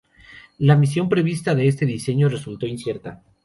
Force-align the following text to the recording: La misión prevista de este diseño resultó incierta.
La 0.57 0.75
misión 0.75 1.09
prevista 1.09 1.53
de 1.53 1.67
este 1.67 1.85
diseño 1.85 2.27
resultó 2.27 2.65
incierta. 2.65 3.21